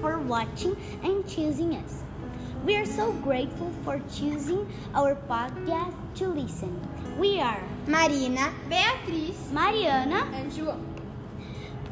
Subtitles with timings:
[0.00, 2.02] for watching and choosing us.
[2.64, 6.80] We are so grateful for choosing our podcast to listen.
[7.18, 10.26] We are Marina, Beatriz, Mariana.
[10.32, 10.80] and João.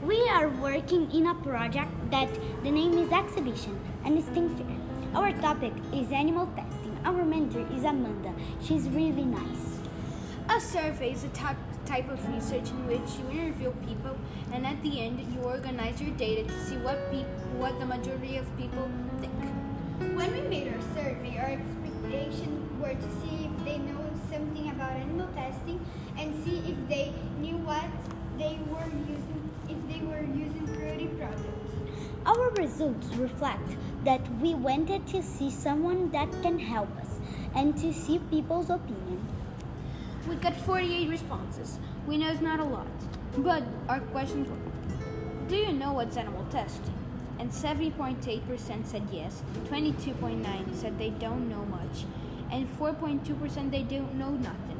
[0.02, 2.28] We are working in a project that
[2.64, 4.76] the name is Exhibition and STEM Fair.
[5.14, 6.98] Our topic is animal testing.
[7.04, 8.32] Our mentor is Amanda.
[8.62, 9.78] She's really nice.
[10.48, 11.56] A survey is a type,
[11.92, 14.16] type of research in which you interview people
[14.54, 18.38] and at the end you organize your data to see what peop- what the majority
[18.38, 18.86] of people
[19.20, 19.42] think.
[20.18, 24.92] When we made our survey, our expectations were to see if they know something about
[25.02, 25.84] animal testing
[26.16, 27.84] and see if they knew what
[28.38, 31.76] they were using, if they were using cruelty products.
[32.24, 37.20] Our results reflect that we wanted to see someone that can help us
[37.54, 39.20] and to see people's opinion.
[40.28, 41.78] We got 48 responses.
[42.06, 42.86] We know it's not a lot,
[43.38, 44.56] but our questions were
[45.48, 46.94] Do you know what's animal testing?
[47.38, 52.04] And 70.8% said yes, 22.9% said they don't know much,
[52.52, 54.78] and 4.2% they don't know nothing.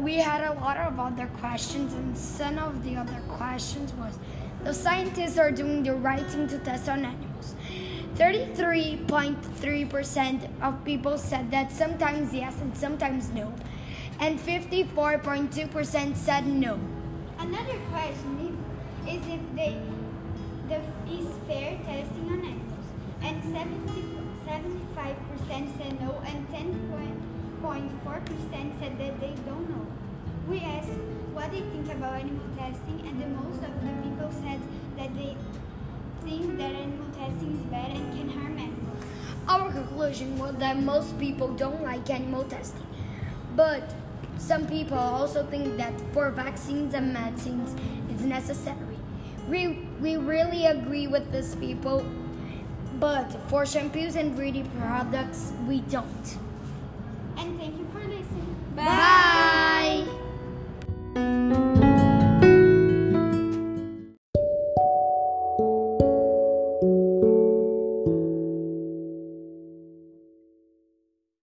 [0.00, 4.18] We had a lot of other questions, and some of the other questions was
[4.62, 7.54] the scientists are doing the right thing to test on animals.
[8.16, 13.52] 33.3% of people said that sometimes yes and sometimes no,
[14.20, 16.78] and 54.2% said no.
[17.38, 18.56] Another question
[19.08, 19.80] is, if they
[20.68, 22.86] the is fair testing on animals,
[23.20, 23.90] and 70,
[24.46, 29.86] 75% said no, and 10.4% said that they don't know.
[30.48, 31.00] We asked
[31.32, 33.63] what they think about animal testing, and the most
[39.54, 42.88] Our conclusion was that most people don't like animal testing,
[43.54, 43.94] but
[44.36, 47.72] some people also think that for vaccines and medicines
[48.10, 48.98] it's necessary.
[49.48, 52.04] We, we really agree with these people,
[52.98, 56.26] but for shampoos and beauty products, we don't.
[57.36, 57.83] And thank you!